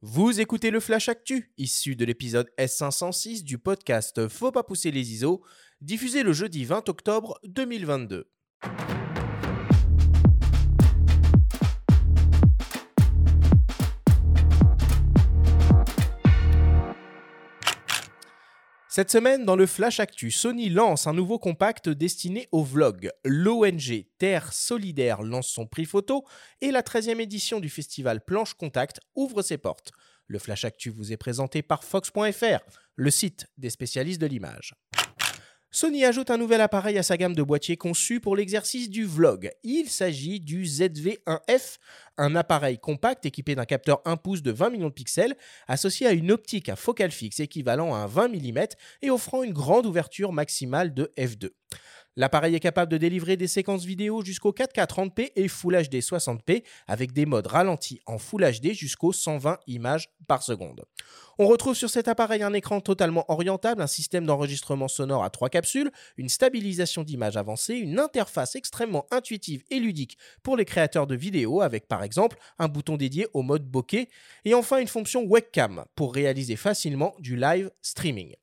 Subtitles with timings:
[0.00, 5.12] Vous écoutez le Flash Actu, issu de l'épisode S506 du podcast Faut pas pousser les
[5.12, 5.42] ISO,
[5.80, 8.30] diffusé le jeudi 20 octobre 2022.
[18.98, 23.12] Cette semaine, dans le Flash Actu, Sony lance un nouveau compact destiné au vlog.
[23.24, 26.24] L'ONG Terre Solidaire lance son prix photo
[26.60, 29.92] et la 13e édition du festival Planche Contact ouvre ses portes.
[30.26, 32.58] Le Flash Actu vous est présenté par Fox.fr,
[32.96, 34.74] le site des spécialistes de l'image.
[35.70, 39.50] Sony ajoute un nouvel appareil à sa gamme de boîtiers conçu pour l'exercice du vlog.
[39.64, 41.76] Il s'agit du ZV-1F,
[42.16, 45.36] un appareil compact équipé d'un capteur 1 pouce de 20 millions de pixels,
[45.66, 48.64] associé à une optique à focale fixe équivalent à un 20 mm
[49.02, 51.50] et offrant une grande ouverture maximale de f2.
[52.18, 56.64] L'appareil est capable de délivrer des séquences vidéo jusqu'au 4K 30p et Full HD 60p
[56.88, 60.84] avec des modes ralentis en Full HD jusqu'aux 120 images par seconde.
[61.38, 65.48] On retrouve sur cet appareil un écran totalement orientable, un système d'enregistrement sonore à trois
[65.48, 71.14] capsules, une stabilisation d'image avancée, une interface extrêmement intuitive et ludique pour les créateurs de
[71.14, 74.08] vidéos avec par exemple un bouton dédié au mode bokeh
[74.44, 78.34] et enfin une fonction webcam pour réaliser facilement du live streaming.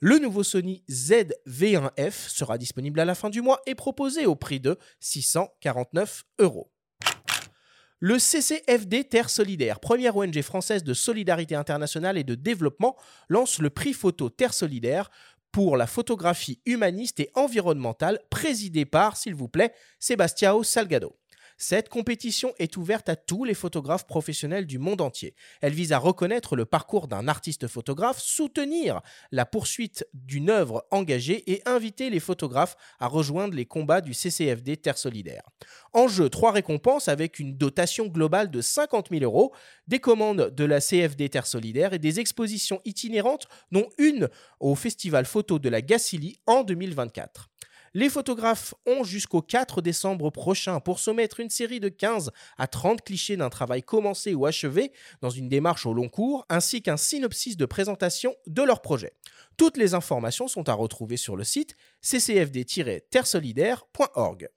[0.00, 4.60] Le nouveau Sony ZV1F sera disponible à la fin du mois et proposé au prix
[4.60, 6.70] de 649 euros.
[7.98, 12.94] Le CCFD Terre Solidaire, première ONG française de solidarité internationale et de développement,
[13.30, 15.10] lance le prix photo Terre Solidaire
[15.50, 21.16] pour la photographie humaniste et environnementale, présidé par, s'il vous plaît, Sebastião Salgado.
[21.58, 25.34] Cette compétition est ouverte à tous les photographes professionnels du monde entier.
[25.62, 29.00] Elle vise à reconnaître le parcours d'un artiste photographe, soutenir
[29.32, 34.76] la poursuite d'une œuvre engagée et inviter les photographes à rejoindre les combats du CCFD
[34.76, 35.42] Terre Solidaire.
[35.94, 39.54] En jeu, trois récompenses avec une dotation globale de 50 000 euros,
[39.88, 44.28] des commandes de la CFD Terre Solidaire et des expositions itinérantes, dont une
[44.60, 47.48] au Festival Photo de la Gacilly en 2024.
[47.96, 53.00] Les photographes ont jusqu'au 4 décembre prochain pour soumettre une série de 15 à 30
[53.00, 54.92] clichés d'un travail commencé ou achevé
[55.22, 59.14] dans une démarche au long cours, ainsi qu'un synopsis de présentation de leur projet.
[59.56, 64.50] Toutes les informations sont à retrouver sur le site ccfd-terresolidaire.org.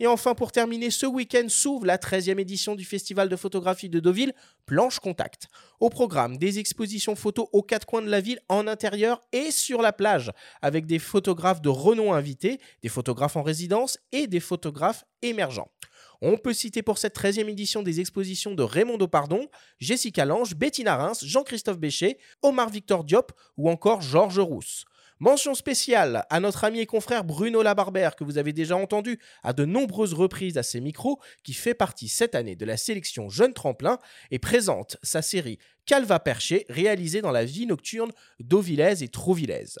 [0.00, 3.98] Et enfin, pour terminer, ce week-end s'ouvre la 13e édition du Festival de photographie de
[3.98, 4.32] Deauville,
[4.64, 5.48] Planche Contact.
[5.80, 9.82] Au programme, des expositions photos aux quatre coins de la ville, en intérieur et sur
[9.82, 10.30] la plage,
[10.62, 15.70] avec des photographes de renom invités, des photographes en résidence et des photographes émergents.
[16.20, 19.48] On peut citer pour cette 13e édition des expositions de Raymond Pardon,
[19.78, 24.84] Jessica Lange, Bettina Reims, Jean-Christophe Béchet, Omar Victor Diop ou encore Georges Rousse.
[25.20, 29.52] Mention spéciale à notre ami et confrère Bruno Labarbère, que vous avez déjà entendu à
[29.52, 33.52] de nombreuses reprises à ses micros, qui fait partie cette année de la sélection Jeune
[33.52, 33.98] Tremplin
[34.30, 39.80] et présente sa série Calva Perché, réalisée dans la vie nocturne d'Auvillaise et Trouvillaise.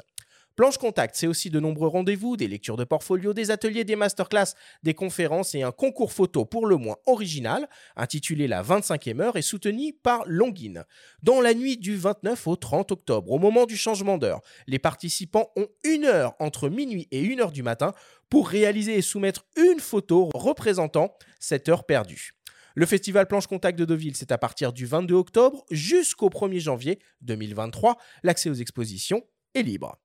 [0.58, 4.54] Planche Contact, c'est aussi de nombreux rendez-vous, des lectures de portfolio, des ateliers, des masterclass,
[4.82, 9.42] des conférences et un concours photo pour le moins original, intitulé La 25e heure et
[9.42, 10.82] soutenu par Longin.
[11.22, 15.52] Dans la nuit du 29 au 30 octobre, au moment du changement d'heure, les participants
[15.54, 17.92] ont une heure entre minuit et une heure du matin
[18.28, 22.32] pour réaliser et soumettre une photo représentant cette heure perdue.
[22.74, 26.98] Le festival Planche Contact de Deauville, c'est à partir du 22 octobre jusqu'au 1er janvier
[27.20, 27.96] 2023.
[28.24, 29.22] L'accès aux expositions
[29.54, 30.00] est libre.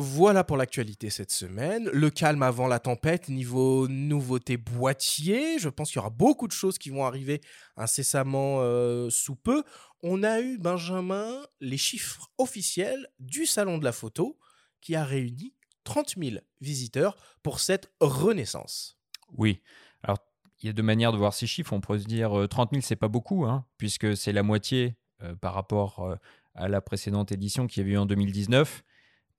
[0.00, 1.90] Voilà pour l'actualité cette semaine.
[1.92, 5.58] Le calme avant la tempête, niveau nouveauté boîtier.
[5.58, 7.40] Je pense qu'il y aura beaucoup de choses qui vont arriver
[7.76, 9.64] incessamment euh, sous peu.
[10.02, 14.38] On a eu, Benjamin, les chiffres officiels du Salon de la photo
[14.80, 18.97] qui a réuni 30 000 visiteurs pour cette renaissance.
[19.36, 19.60] Oui.
[20.02, 20.18] Alors,
[20.62, 21.72] il y a deux manières de voir ces chiffres.
[21.72, 25.34] On pourrait se dire 30 000, c'est pas beaucoup, hein, puisque c'est la moitié euh,
[25.34, 26.14] par rapport euh,
[26.54, 28.84] à la précédente édition qui avait eu en 2019,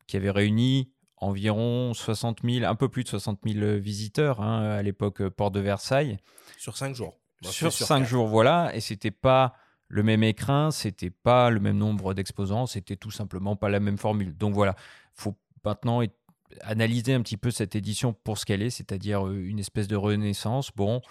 [0.08, 4.82] qui avait réuni environ 60 000, un peu plus de 60 000 visiteurs hein, à
[4.82, 6.18] l'époque euh, Porte de Versailles.
[6.58, 7.18] Sur cinq jours.
[7.42, 8.76] sur, cinq jours, voilà.
[8.76, 9.54] Et c'était pas
[9.88, 13.98] le même écrin, c'était pas le même nombre d'exposants, c'était tout simplement pas la même
[13.98, 14.36] formule.
[14.36, 14.76] Donc voilà,
[15.14, 16.19] faut maintenant être
[16.62, 19.96] analyser un petit peu cette édition pour ce qu'elle est, c'est-à-dire euh, une espèce de
[19.96, 20.72] renaissance.
[20.76, 21.02] Bon,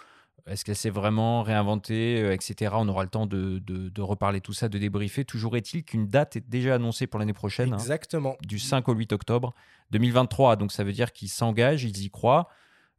[0.46, 2.72] est-ce qu'elle s'est vraiment réinventée, euh, etc.
[2.76, 5.24] On aura le temps de, de, reparler tout ça, de débriefer.
[5.24, 7.72] Toujours est-il qu'une date est déjà annoncée pour l'année prochaine.
[7.72, 8.36] Hein, Exactement.
[8.42, 9.54] du 5 au 8 octobre
[9.90, 10.56] 2023.
[10.56, 12.48] Donc ça veut dire qu'ils s'engagent, ils y croient.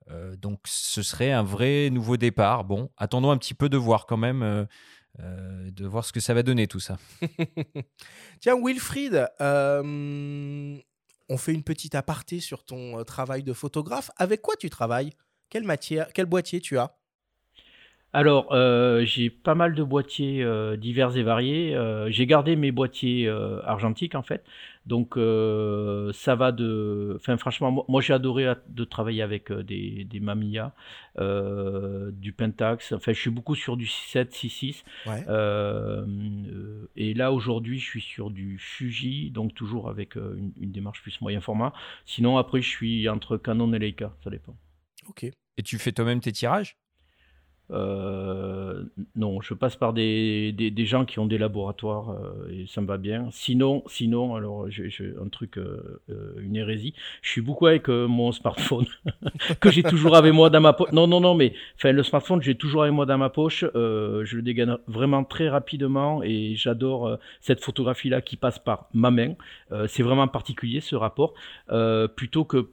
[0.10, 2.64] Euh, donc ce serait un vrai nouveau départ.
[2.64, 4.68] Bon, attendons un petit peu de voir quand même.
[5.18, 6.98] de voir ce que ça va donner tout ça.
[8.40, 9.28] Tiens, Wilfried,
[11.30, 14.12] on fait une petite aparté sur ton travail de photographe.
[14.18, 15.12] Avec quoi tu travailles?
[15.50, 16.96] Quelle matière, quel boîtier tu as?
[18.12, 21.76] Alors, euh, j'ai pas mal de boîtiers euh, divers et variés.
[21.76, 23.30] Euh, j'ai gardé mes boîtiers
[23.64, 24.44] argentiques en fait.
[24.90, 25.14] Donc,
[26.16, 27.14] ça va de.
[27.16, 30.74] Enfin, franchement, moi, j'ai adoré de travailler avec des, des Mamiya,
[31.18, 32.94] du Pentax.
[32.94, 36.90] Enfin, je suis beaucoup sur du 6.7, 6.6.
[36.96, 41.22] et là, aujourd'hui, je suis sur du Fuji, donc toujours avec une, une, démarche plus
[41.22, 41.72] moyen format.
[42.06, 44.56] Sinon, après, je suis entre Canon et Leica, ça dépend.
[45.08, 45.24] Ok.
[45.24, 46.78] Et tu fais toi-même tes tirages?
[47.72, 48.84] Euh,
[49.16, 52.88] non, je passe par des, des, gens qui ont des laboratoires euh, et ça me
[52.88, 53.28] va bien.
[53.32, 56.02] Sinon, sinon alors j'ai un truc, euh,
[56.42, 56.94] une hérésie.
[57.22, 58.86] Je suis beaucoup avec mon smartphone
[59.60, 60.92] que j'ai toujours avec moi dans ma poche.
[60.92, 63.64] Non, non, non, mais le smartphone, j'ai toujours avec moi dans ma poche.
[63.74, 69.34] je le dégaine vraiment très rapidement et j'adore cette photographie-là qui passe par ma main.
[69.88, 71.34] C'est vraiment particulier ce rapport,
[72.16, 72.70] plutôt que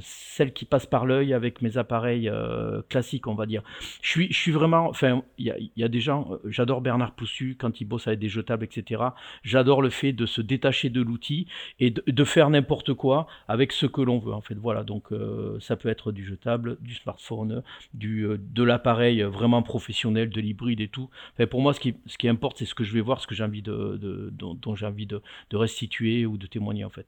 [0.00, 3.62] celle qui passe par l'œil avec mes appareils euh, classiques, on va dire.
[4.02, 7.56] Je suis, je suis vraiment, enfin, il y a, des gens, euh, j'adore Bernard Poussu
[7.58, 9.02] quand il bosse avec des jetables, etc.
[9.42, 11.46] J'adore le fait de se détacher de l'outil
[11.80, 14.54] et de, faire n'importe quoi avec ce que l'on veut, en fait.
[14.54, 17.62] Voilà, donc euh, ça peut être du jetable, du smartphone,
[17.94, 21.08] du, de l'appareil vraiment professionnel, de l'hybride et tout.
[21.34, 23.26] Enfin, pour moi, ce qui, ce qui importe, c'est ce que je vais voir, ce
[23.26, 26.90] que j'ai envie de, de dont, j'ai envie de, de restituer ou de témoigner, en
[26.90, 27.06] fait.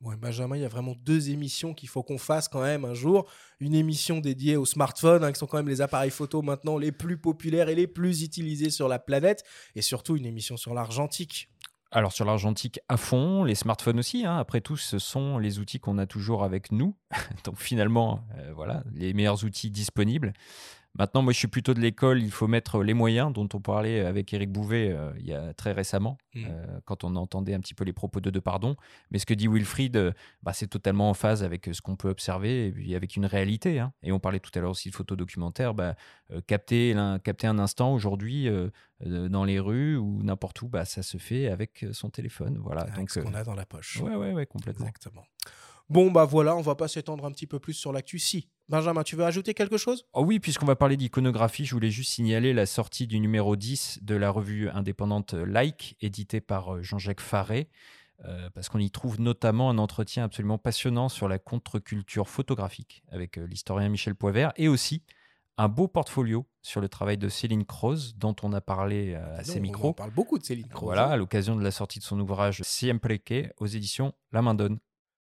[0.00, 3.28] Benjamin, il y a vraiment deux émissions qu'il faut qu'on fasse quand même un jour.
[3.60, 6.92] Une émission dédiée aux smartphones, hein, qui sont quand même les appareils photo maintenant les
[6.92, 9.44] plus populaires et les plus utilisés sur la planète.
[9.74, 11.50] Et surtout une émission sur l'argentique.
[11.90, 14.26] Alors sur l'argentique à fond, les smartphones aussi.
[14.26, 14.36] Hein.
[14.36, 16.94] Après tout, ce sont les outils qu'on a toujours avec nous.
[17.44, 20.32] Donc finalement, euh, voilà, les meilleurs outils disponibles.
[20.94, 24.00] Maintenant, moi, je suis plutôt de l'école, il faut mettre les moyens dont on parlait
[24.00, 26.44] avec Eric Bouvet euh, il y a très récemment, mmh.
[26.48, 28.74] euh, quand on entendait un petit peu les propos de De Pardon.
[29.10, 30.12] Mais ce que dit Wilfried, euh,
[30.42, 33.78] bah, c'est totalement en phase avec ce qu'on peut observer et puis avec une réalité.
[33.78, 33.92] Hein.
[34.02, 35.74] Et on parlait tout à l'heure aussi de photos documentaires.
[35.74, 35.94] Bah,
[36.46, 38.48] capter, un, capter un instant aujourd'hui
[39.04, 42.58] dans les rues ou n'importe où, bah, ça se fait avec son téléphone.
[42.60, 42.82] Voilà.
[42.82, 44.00] Avec Donc, ce qu'on a dans la poche.
[44.00, 44.86] Ouais, ouais, ouais, complètement.
[44.86, 45.24] Exactement.
[45.88, 48.18] Bon, bah voilà, on va pas s'étendre un petit peu plus sur l'actu.
[48.18, 50.04] Si, Benjamin, tu veux ajouter quelque chose?
[50.12, 54.00] Oh Oui, puisqu'on va parler d'iconographie, je voulais juste signaler la sortie du numéro 10
[54.02, 57.70] de la revue indépendante Like, éditée par euh, Jean-Jacques Faré,
[58.26, 63.38] euh, parce qu'on y trouve notamment un entretien absolument passionnant sur la contre-culture photographique avec
[63.38, 65.02] euh, l'historien Michel Poivert, et aussi
[65.56, 69.60] un beau portfolio sur le travail de Céline Croze, dont on a parlé à ses
[69.60, 69.88] micros.
[69.88, 70.84] On parle beaucoup de Céline Croze.
[70.84, 71.12] Voilà, hein.
[71.12, 74.78] à l'occasion de la sortie de son ouvrage Siempre que aux éditions La Main Donne.